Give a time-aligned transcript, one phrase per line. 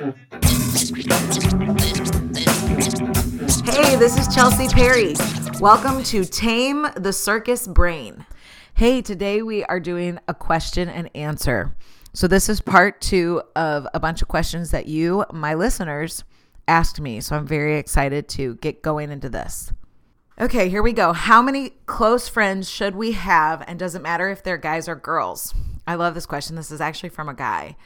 [0.00, 0.06] Hey,
[3.96, 5.14] this is Chelsea Perry.
[5.60, 8.24] Welcome to Tame the Circus Brain.
[8.72, 11.76] Hey, today we are doing a question and answer.
[12.14, 16.24] So, this is part two of a bunch of questions that you, my listeners,
[16.66, 17.20] asked me.
[17.20, 19.70] So, I'm very excited to get going into this.
[20.40, 21.12] Okay, here we go.
[21.12, 23.62] How many close friends should we have?
[23.68, 25.54] And does it matter if they're guys or girls?
[25.86, 26.56] I love this question.
[26.56, 27.76] This is actually from a guy.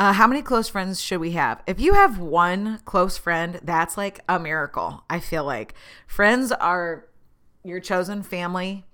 [0.00, 1.62] Uh, how many close friends should we have?
[1.66, 5.04] If you have one close friend, that's like a miracle.
[5.10, 5.74] I feel like
[6.06, 7.04] friends are
[7.64, 8.86] your chosen family.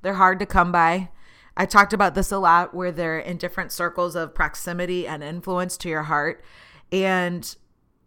[0.00, 1.10] They're hard to come by.
[1.54, 5.76] I talked about this a lot where they're in different circles of proximity and influence
[5.76, 6.42] to your heart.
[6.90, 7.54] And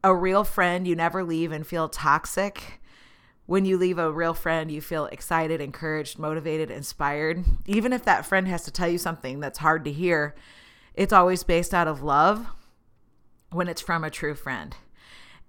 [0.04, 2.82] a real friend, you never leave and feel toxic.
[3.46, 7.46] When you leave a real friend, you feel excited, encouraged, motivated, inspired.
[7.68, 10.34] Even if that friend has to tell you something that's hard to hear,
[10.98, 12.48] it's always based out of love
[13.52, 14.76] when it's from a true friend.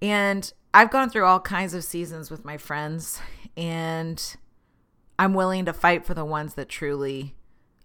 [0.01, 3.19] And I've gone through all kinds of seasons with my friends,
[3.57, 4.37] and
[5.17, 7.35] I'm willing to fight for the ones that truly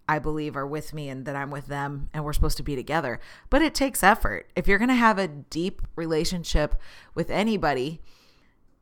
[0.07, 2.75] I believe are with me and that I'm with them and we're supposed to be
[2.75, 3.19] together.
[3.49, 4.51] But it takes effort.
[4.55, 6.79] If you're going to have a deep relationship
[7.15, 8.01] with anybody,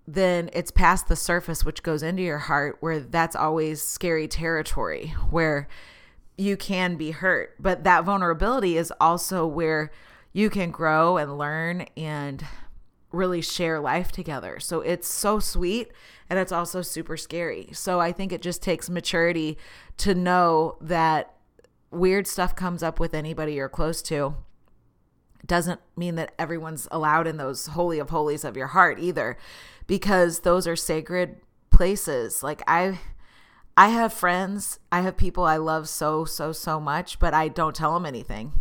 [0.06, 5.14] then it's past the surface, which goes into your heart, where that's always scary territory,
[5.30, 5.70] where
[6.38, 7.56] you can be hurt.
[7.60, 9.92] But that vulnerability is also where
[10.32, 12.44] you can grow and learn and
[13.12, 14.60] really share life together.
[14.60, 15.92] So it's so sweet
[16.30, 17.70] and it's also super scary.
[17.72, 19.58] So I think it just takes maturity
[19.98, 21.36] to know that
[21.92, 24.36] weird stuff comes up with anybody you're close to.
[25.46, 29.38] Doesn't mean that everyone's allowed in those holy of holies of your heart either
[29.86, 31.36] because those are sacred
[31.70, 32.42] places.
[32.42, 33.00] Like I
[33.76, 37.76] I have friends, I have people I love so, so, so much, but I don't
[37.76, 38.54] tell them anything.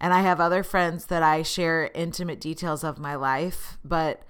[0.00, 4.22] And I have other friends that I share intimate details of my life, but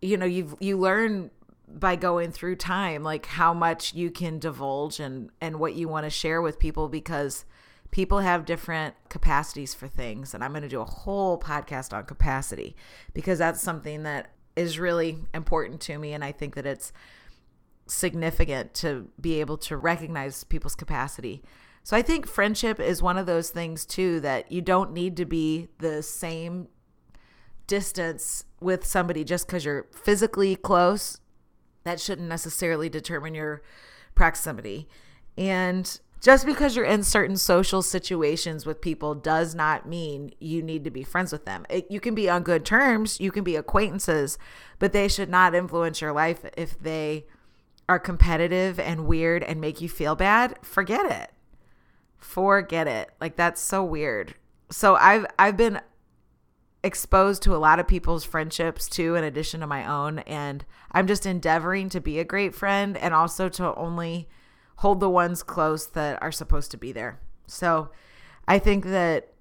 [0.00, 1.30] you know, you you learn
[1.68, 6.04] by going through time like how much you can divulge and and what you want
[6.04, 7.44] to share with people because
[7.90, 12.04] people have different capacities for things and I'm going to do a whole podcast on
[12.04, 12.76] capacity
[13.14, 16.92] because that's something that is really important to me and I think that it's
[17.86, 21.42] significant to be able to recognize people's capacity.
[21.84, 25.24] So I think friendship is one of those things too that you don't need to
[25.24, 26.68] be the same
[27.66, 31.18] distance with somebody just because you're physically close.
[31.84, 33.62] That shouldn't necessarily determine your
[34.14, 34.88] proximity.
[35.36, 40.84] And just because you're in certain social situations with people does not mean you need
[40.84, 41.66] to be friends with them.
[41.68, 44.38] It, you can be on good terms, you can be acquaintances,
[44.78, 47.26] but they should not influence your life if they
[47.92, 51.30] are competitive and weird and make you feel bad, forget it.
[52.16, 53.10] Forget it.
[53.20, 54.34] Like that's so weird.
[54.70, 55.78] So I've I've been
[56.82, 61.06] exposed to a lot of people's friendships too in addition to my own and I'm
[61.06, 64.26] just endeavoring to be a great friend and also to only
[64.76, 67.20] hold the ones close that are supposed to be there.
[67.46, 67.90] So
[68.48, 69.31] I think that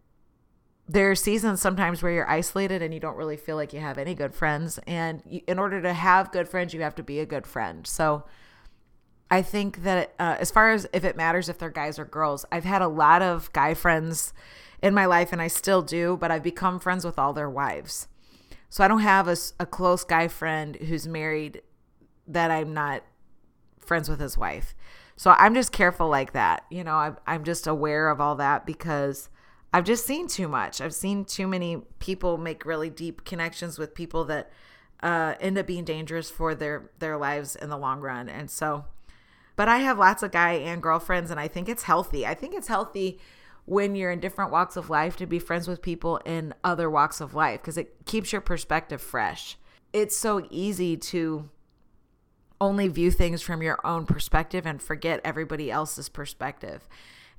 [0.91, 3.97] there are seasons sometimes where you're isolated and you don't really feel like you have
[3.97, 7.19] any good friends and you, in order to have good friends you have to be
[7.19, 7.87] a good friend.
[7.87, 8.25] So
[9.29, 12.45] I think that uh, as far as if it matters if they're guys or girls,
[12.51, 14.33] I've had a lot of guy friends
[14.81, 18.09] in my life and I still do, but I've become friends with all their wives.
[18.69, 21.61] So I don't have a, a close guy friend who's married
[22.27, 23.03] that I'm not
[23.79, 24.75] friends with his wife.
[25.15, 26.65] So I'm just careful like that.
[26.69, 29.29] You know, I'm, I'm just aware of all that because
[29.73, 30.81] I've just seen too much.
[30.81, 34.51] I've seen too many people make really deep connections with people that
[35.01, 38.29] uh, end up being dangerous for their their lives in the long run.
[38.29, 38.85] And so
[39.55, 42.25] but I have lots of guy and girlfriends, and I think it's healthy.
[42.25, 43.19] I think it's healthy
[43.65, 47.21] when you're in different walks of life to be friends with people in other walks
[47.21, 49.57] of life because it keeps your perspective fresh.
[49.93, 51.49] It's so easy to
[52.59, 56.87] only view things from your own perspective and forget everybody else's perspective.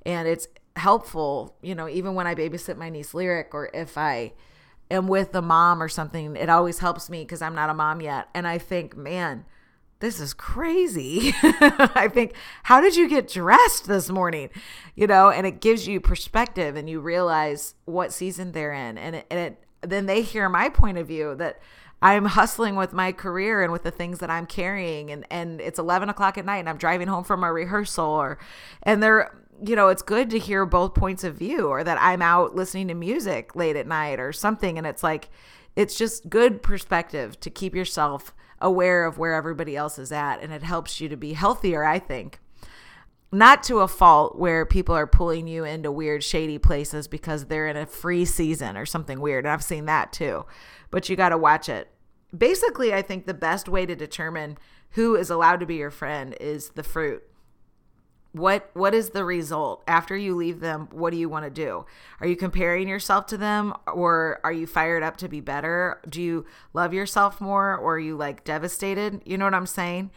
[0.05, 4.33] And it's helpful, you know, even when I babysit my niece Lyric or if I
[4.89, 8.01] am with a mom or something, it always helps me because I'm not a mom
[8.01, 8.29] yet.
[8.33, 9.45] And I think, man,
[9.99, 11.33] this is crazy.
[11.43, 12.33] I think,
[12.63, 14.49] how did you get dressed this morning?
[14.95, 18.97] You know, and it gives you perspective and you realize what season they're in.
[18.97, 21.59] And it, and it then they hear my point of view that
[22.01, 25.09] I'm hustling with my career and with the things that I'm carrying.
[25.09, 28.37] And, and it's 11 o'clock at night and I'm driving home from a rehearsal or,
[28.83, 29.31] and they're,
[29.65, 32.87] you know, it's good to hear both points of view or that I'm out listening
[32.87, 34.77] to music late at night or something.
[34.77, 35.29] And it's like,
[35.75, 40.53] it's just good perspective to keep yourself aware of where everybody else is at and
[40.53, 42.39] it helps you to be healthier, I think.
[43.33, 47.67] not to a fault where people are pulling you into weird shady places because they're
[47.67, 49.43] in a free season or something weird.
[49.45, 50.45] And I've seen that too.
[50.91, 51.89] But you got to watch it.
[52.35, 54.59] Basically, I think the best way to determine
[54.91, 57.23] who is allowed to be your friend is the fruit.
[58.33, 60.89] What what is the result after you leave them?
[60.91, 61.85] What do you want to do?
[62.19, 66.01] Are you comparing yourself to them or are you fired up to be better?
[66.09, 69.21] Do you love yourself more or are you like devastated?
[69.23, 70.09] You know what I'm saying?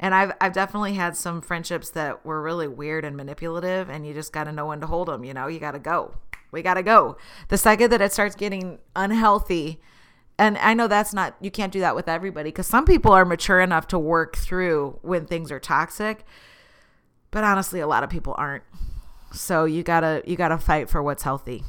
[0.00, 4.12] And I've I've definitely had some friendships that were really weird and manipulative, and you
[4.12, 5.22] just got to know when to hold them.
[5.22, 6.16] You know, you got to go.
[6.50, 7.16] We got to go.
[7.48, 9.80] The second that it starts getting unhealthy,
[10.36, 13.24] and I know that's not you can't do that with everybody because some people are
[13.24, 16.24] mature enough to work through when things are toxic,
[17.32, 18.62] but honestly, a lot of people aren't.
[19.32, 21.64] So you gotta you gotta fight for what's healthy.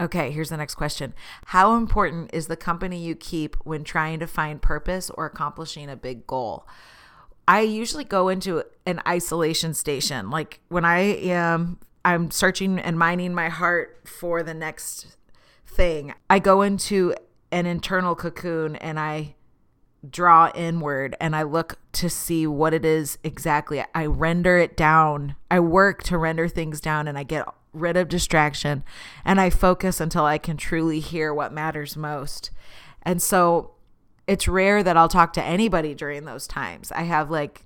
[0.00, 1.14] Okay, here's the next question.
[1.46, 5.96] How important is the company you keep when trying to find purpose or accomplishing a
[5.96, 6.66] big goal?
[7.46, 10.28] I usually go into an isolation station.
[10.28, 15.16] Like when I am I'm searching and mining my heart for the next
[15.66, 16.14] thing.
[16.28, 17.14] I go into
[17.52, 19.36] an internal cocoon and I
[20.08, 23.84] draw inward and I look to see what it is exactly.
[23.94, 25.36] I render it down.
[25.50, 28.84] I work to render things down and I get rid of distraction
[29.24, 32.50] and I focus until I can truly hear what matters most.
[33.02, 33.72] And so
[34.26, 36.92] it's rare that I'll talk to anybody during those times.
[36.92, 37.64] I have like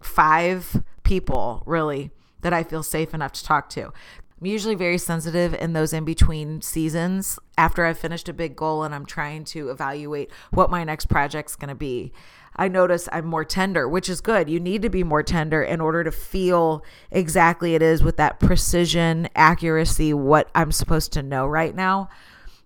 [0.00, 3.92] five people really that I feel safe enough to talk to.
[4.40, 8.84] I'm usually very sensitive in those in between seasons after I've finished a big goal
[8.84, 12.12] and I'm trying to evaluate what my next project's going to be.
[12.54, 14.48] I notice I'm more tender, which is good.
[14.48, 18.38] You need to be more tender in order to feel exactly it is with that
[18.38, 22.08] precision, accuracy, what I'm supposed to know right now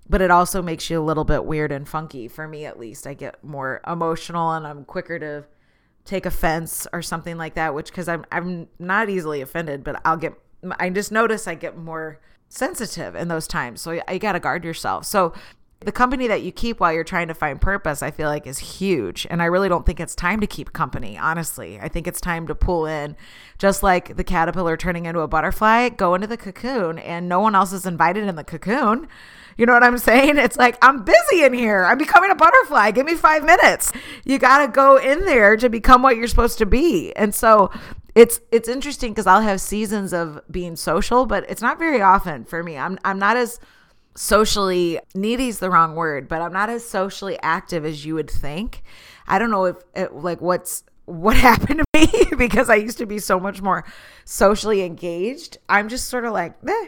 [0.08, 3.06] but it also makes you a little bit weird and funky for me at least
[3.06, 5.44] i get more emotional and i'm quicker to
[6.04, 10.16] take offense or something like that which because i'm i'm not easily offended but i'll
[10.16, 10.34] get
[10.78, 12.18] i just notice i get more
[12.52, 13.80] sensitive in those times.
[13.80, 15.06] So you got to guard yourself.
[15.06, 15.32] So
[15.80, 18.58] the company that you keep while you're trying to find purpose i feel like is
[18.58, 19.26] huge.
[19.30, 21.80] And i really don't think it's time to keep company honestly.
[21.80, 23.16] I think it's time to pull in.
[23.58, 27.54] Just like the caterpillar turning into a butterfly go into the cocoon and no one
[27.54, 29.08] else is invited in the cocoon
[29.56, 30.38] you know what I'm saying?
[30.38, 31.84] It's like, I'm busy in here.
[31.84, 32.90] I'm becoming a butterfly.
[32.92, 33.92] Give me five minutes.
[34.24, 37.12] You got to go in there to become what you're supposed to be.
[37.16, 37.70] And so
[38.14, 42.44] it's it's interesting because I'll have seasons of being social, but it's not very often
[42.44, 42.76] for me.
[42.76, 43.58] I'm I'm not as
[44.14, 48.30] socially needy is the wrong word, but I'm not as socially active as you would
[48.30, 48.82] think.
[49.26, 53.06] I don't know if it, like what's what happened to me because I used to
[53.06, 53.84] be so much more
[54.24, 55.58] socially engaged.
[55.68, 56.86] I'm just sort of like, eh,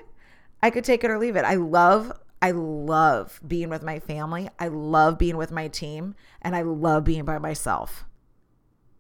[0.63, 1.45] I could take it or leave it.
[1.45, 2.13] I love
[2.45, 4.51] I love being with my family.
[4.59, 8.05] I love being with my team and I love being by myself.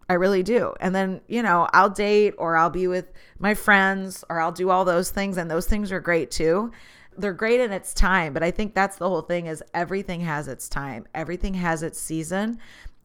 [0.08, 0.73] I really do.
[0.81, 4.70] And then, you know, I'll date or I'll be with my friends or I'll do
[4.70, 6.73] all those things and those things are great too.
[7.19, 10.49] They're great in its time, but I think that's the whole thing is everything has
[10.49, 11.06] its time.
[11.14, 12.58] Everything has its season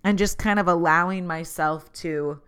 [0.06, 2.40] and just kind of allowing myself to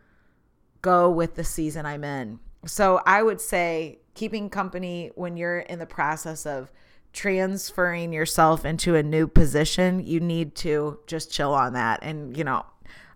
[0.82, 2.40] go with the season I'm in.
[2.66, 6.72] So, I would say keeping company when you're in the process of
[7.14, 12.00] transferring yourself into a new position, you need to just chill on that.
[12.02, 12.66] And, you know,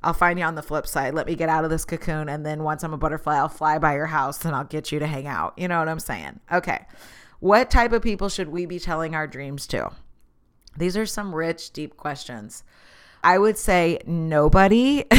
[0.04, 1.14] I'll find you on the flip side.
[1.14, 2.30] Let me get out of this cocoon.
[2.30, 5.00] And then once I'm a butterfly, I'll fly by your house and I'll get you
[5.00, 5.54] to hang out.
[5.58, 6.40] You know what I'm saying?
[6.52, 6.86] Okay.
[7.40, 9.92] What type of people should we be telling our dreams to?
[10.78, 12.64] These are some rich, deep questions.
[13.24, 15.06] I would say nobody.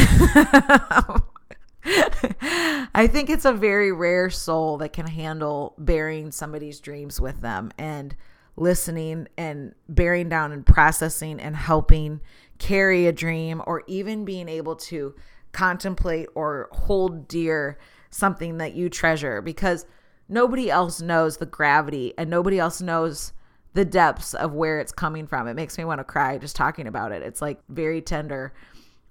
[2.95, 7.73] I think it's a very rare soul that can handle bearing somebody's dreams with them.
[7.79, 8.15] And
[8.57, 12.21] listening and bearing down and processing and helping
[12.59, 15.15] carry a dream or even being able to
[15.53, 17.79] contemplate or hold dear
[18.11, 19.87] something that you treasure because
[20.29, 23.33] nobody else knows the gravity and nobody else knows
[23.75, 25.47] the depths of where it's coming from.
[25.47, 27.23] It makes me want to cry just talking about it.
[27.23, 28.55] It's like very tender.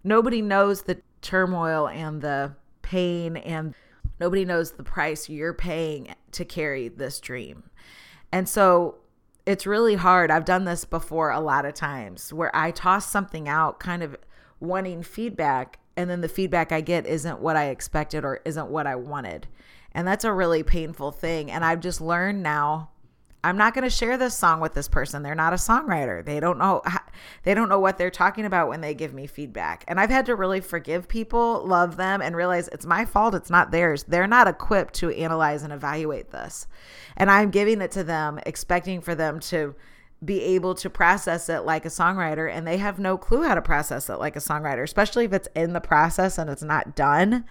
[0.04, 3.75] Nobody knows the turmoil and the pain and
[4.20, 7.64] nobody knows the price you're paying to carry this dream.
[8.32, 8.98] And so
[9.46, 10.32] it's really hard.
[10.32, 14.18] I've done this before a lot of times where I toss something out kind of
[14.60, 18.88] wanting feedback and then the feedback I get isn't what I expected or isn't what
[18.88, 19.48] I wanted.
[19.92, 22.90] And that's a really painful thing and I've just learned now
[23.46, 25.22] I'm not going to share this song with this person.
[25.22, 26.25] They're not a songwriter.
[26.25, 26.82] They don't know
[27.44, 29.86] they don't know what they're talking about when they give me feedback.
[29.88, 33.52] And I've had to really forgive people, love them and realize it's my fault, it's
[33.52, 34.04] not theirs.
[34.04, 36.66] They're not equipped to analyze and evaluate this.
[37.16, 39.75] And I'm giving it to them expecting for them to
[40.24, 43.62] be able to process it like a songwriter and they have no clue how to
[43.62, 47.46] process it like a songwriter, especially if it's in the process and it's not done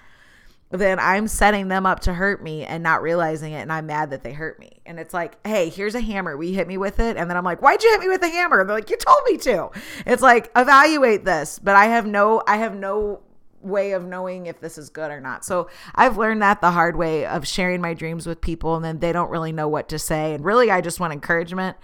[0.70, 3.60] then I'm setting them up to hurt me and not realizing it.
[3.60, 4.80] And I'm mad that they hurt me.
[4.86, 6.36] And it's like, hey, here's a hammer.
[6.36, 7.16] We hit me with it?
[7.16, 8.60] And then I'm like, why'd you hit me with the hammer?
[8.60, 9.70] And they're like, you told me to.
[10.06, 11.58] It's like, evaluate this.
[11.58, 13.20] But I have no, I have no
[13.60, 15.44] way of knowing if this is good or not.
[15.44, 18.98] So I've learned that the hard way of sharing my dreams with people and then
[18.98, 20.34] they don't really know what to say.
[20.34, 21.76] And really, I just want encouragement.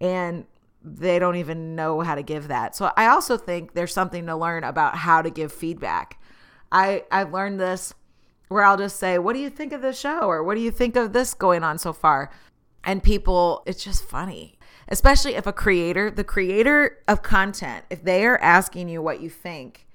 [0.00, 0.46] And
[0.86, 2.76] they don't even know how to give that.
[2.76, 6.20] So I also think there's something to learn about how to give feedback.
[6.70, 7.92] I I've learned this
[8.48, 10.70] where I'll just say, "What do you think of the show?" or "What do you
[10.70, 12.30] think of this going on so far?"
[12.84, 14.58] And people, it's just funny.
[14.88, 19.28] Especially if a creator, the creator of content, if they are asking you what you
[19.28, 19.86] think,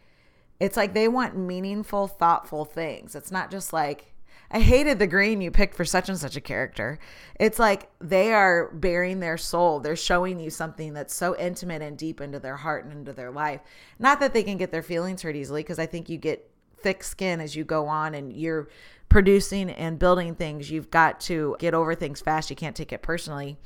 [0.60, 3.16] it's like they want meaningful, thoughtful things.
[3.16, 4.14] It's not just like,
[4.52, 7.00] I hated the green you picked for such and such a character.
[7.40, 9.80] It's like they are baring their soul.
[9.80, 13.32] They're showing you something that's so intimate and deep into their heart and into their
[13.32, 13.62] life.
[13.98, 16.51] Not that they can get their feelings hurt easily, because I think you get
[16.84, 18.70] thick skin as you go on and you're
[19.10, 20.72] producing and building things.
[20.72, 22.50] You've got to get over things fast.
[22.50, 23.58] You can't take it personally.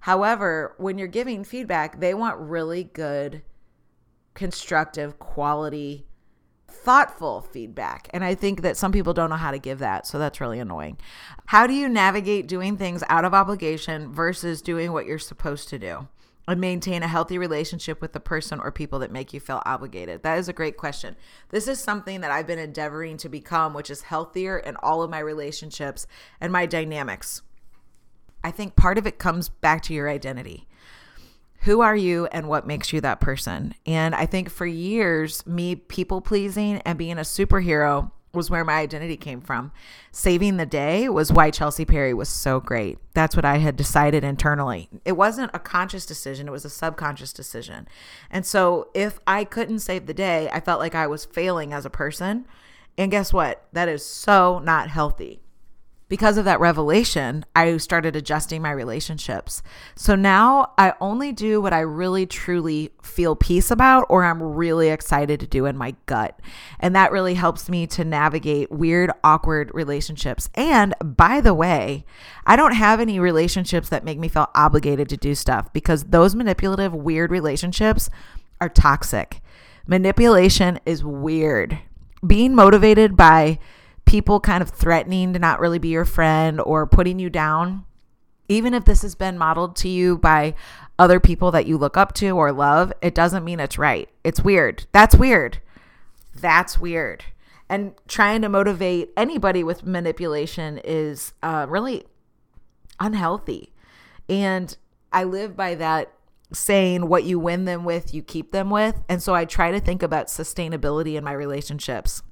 [0.00, 3.42] However, when you're giving feedback, they want really good,
[4.34, 6.06] constructive, quality
[6.88, 8.08] thoughtful feedback.
[8.12, 10.06] And I think that some people don't know how to give that.
[10.06, 10.98] So that's really annoying.
[11.46, 15.78] How do you navigate doing things out of obligation versus doing what you're supposed to
[15.78, 16.08] do?
[16.48, 20.22] And maintain a healthy relationship with the person or people that make you feel obligated?
[20.22, 21.14] That is a great question.
[21.50, 25.10] This is something that I've been endeavoring to become, which is healthier in all of
[25.10, 26.06] my relationships
[26.40, 27.42] and my dynamics.
[28.42, 30.66] I think part of it comes back to your identity
[31.62, 33.74] who are you and what makes you that person?
[33.84, 38.78] And I think for years, me people pleasing and being a superhero was where my
[38.78, 39.72] identity came from.
[40.12, 42.98] Saving the day was why Chelsea Perry was so great.
[43.14, 44.88] That's what I had decided internally.
[45.04, 47.88] It wasn't a conscious decision, it was a subconscious decision.
[48.30, 51.84] And so if I couldn't save the day, I felt like I was failing as
[51.84, 52.46] a person.
[52.96, 53.66] And guess what?
[53.72, 55.40] That is so not healthy
[56.08, 59.62] because of that revelation, I started adjusting my relationships.
[59.94, 64.88] So now I only do what I really truly feel peace about or I'm really
[64.88, 66.40] excited to do in my gut.
[66.80, 70.48] And that really helps me to navigate weird, awkward relationships.
[70.54, 72.06] And by the way,
[72.46, 76.34] I don't have any relationships that make me feel obligated to do stuff because those
[76.34, 78.08] manipulative, weird relationships
[78.60, 79.42] are toxic.
[79.86, 81.78] Manipulation is weird.
[82.26, 83.58] Being motivated by
[84.08, 87.84] people kind of threatening to not really be your friend or putting you down,
[88.48, 90.54] even if this has been modeled to you by
[90.98, 94.08] other people that you look up to or love, it doesn't mean it's right.
[94.24, 94.86] It's weird.
[94.92, 95.60] That's weird.
[96.34, 97.24] That's weird.
[97.68, 102.04] And trying to motivate anybody with manipulation is uh, really
[102.98, 103.74] unhealthy.
[104.26, 104.74] And
[105.12, 106.12] I live by that
[106.50, 109.02] saying what you win them with, you keep them with.
[109.06, 112.22] And so I try to think about sustainability in my relationships.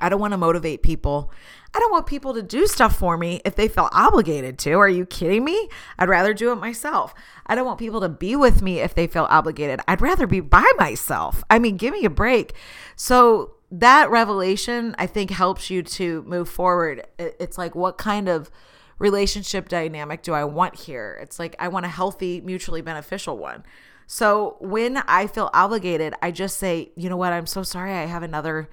[0.00, 1.30] I don't want to motivate people.
[1.74, 4.72] I don't want people to do stuff for me if they feel obligated to.
[4.72, 5.68] Are you kidding me?
[5.98, 7.14] I'd rather do it myself.
[7.46, 9.80] I don't want people to be with me if they feel obligated.
[9.86, 11.44] I'd rather be by myself.
[11.48, 12.54] I mean, give me a break.
[12.96, 17.06] So, that revelation, I think, helps you to move forward.
[17.18, 18.50] It's like, what kind of
[18.98, 21.20] relationship dynamic do I want here?
[21.22, 23.62] It's like, I want a healthy, mutually beneficial one.
[24.08, 27.32] So, when I feel obligated, I just say, you know what?
[27.32, 27.92] I'm so sorry.
[27.92, 28.68] I have another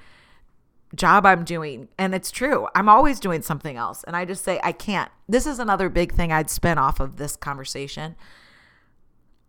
[0.96, 1.90] job I'm doing.
[1.98, 2.68] And it's true.
[2.76, 4.04] I'm always doing something else.
[4.04, 5.12] And I just say, I can't.
[5.28, 8.16] This is another big thing I'd spin off of this conversation.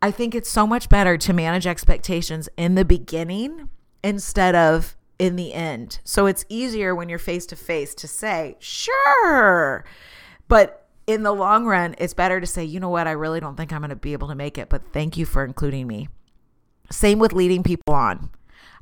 [0.00, 3.68] I think it's so much better to manage expectations in the beginning
[4.04, 6.00] instead of in the end.
[6.04, 9.84] So it's easier when you're face to face to say, sure.
[10.46, 13.56] But in the long run, it's better to say, you know what, I really don't
[13.56, 16.08] think I'm going to be able to make it, but thank you for including me.
[16.90, 18.30] Same with leading people on.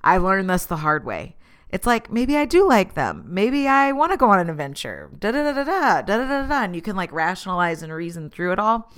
[0.04, 1.35] I learned this the hard way.
[1.70, 3.24] It's like maybe I do like them.
[3.28, 5.10] Maybe I want to go on an adventure.
[5.18, 6.62] Da da da da da da da da da.
[6.62, 8.92] And you can like rationalize and reason through it all.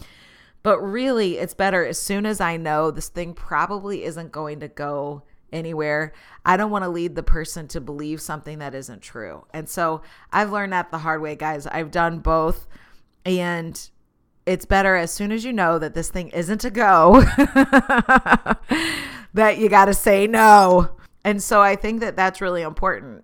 [0.63, 4.69] But really, it's better as soon as I know this thing probably isn't going to
[4.69, 6.13] go anywhere.
[6.45, 9.47] I don't want to lead the person to believe something that isn't true.
[9.55, 11.67] And so I've learned that the hard way, guys.
[11.67, 12.67] I've done both.
[13.25, 13.91] And
[14.45, 17.21] it's better as soon as you know that this thing isn't to go
[19.35, 20.98] that you got to say no
[21.29, 23.23] and so I think that that's really important.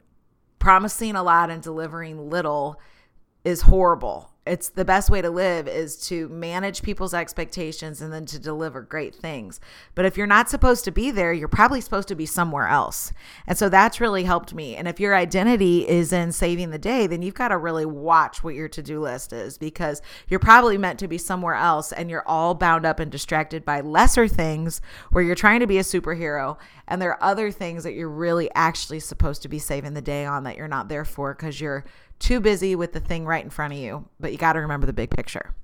[0.59, 2.79] Promising a lot and delivering little
[3.45, 4.34] is horrible.
[4.47, 8.83] It's the best way to live is to manage people's expectations and then to deliver
[8.83, 9.59] great things.
[9.95, 13.13] But if you're not supposed to be there, you're probably supposed to be somewhere else.
[13.47, 14.77] And so that's really helped me.
[14.77, 18.45] And if your identity is in saving the day, then you've got to really watch
[18.45, 22.11] what your to do list is because you're probably meant to be somewhere else and
[22.11, 25.83] you're all bound up and distracted by lesser things where you're trying to be a
[25.83, 26.59] superhero.
[26.87, 30.27] And there are other things that you're really actually supposed to be saving the day
[30.27, 31.87] on that you're not there for because you're
[32.19, 34.87] too busy with the thing right in front of you, but you got to remember
[34.87, 35.55] the big picture.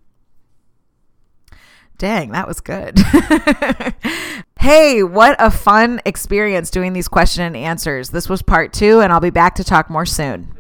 [1.99, 2.99] Dang, that was good.
[4.59, 8.09] hey, what a fun experience doing these question and answers.
[8.09, 10.55] This was part two, and I'll be back to talk more soon.